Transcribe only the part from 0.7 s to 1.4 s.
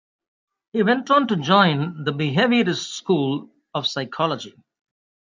He went on to